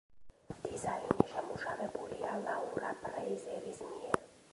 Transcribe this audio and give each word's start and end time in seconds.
დიზაინი 0.61 1.25
შემუშავებულია 1.33 2.31
ლაურა 2.45 2.95
ფრეიზერის 3.03 3.83
მიერ. 3.91 4.19